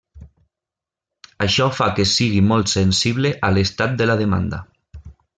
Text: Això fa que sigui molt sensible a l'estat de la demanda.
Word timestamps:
Això 1.47 1.67
fa 1.79 1.89
que 1.99 2.05
sigui 2.11 2.39
molt 2.51 2.73
sensible 2.73 3.33
a 3.49 3.55
l'estat 3.57 3.93
de 4.01 4.07
la 4.11 4.17
demanda. 4.23 4.61